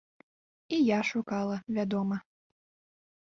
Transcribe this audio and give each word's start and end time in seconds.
І 0.77 0.79
я 0.85 0.99
шукала, 1.09 1.59
вядома. 1.79 2.17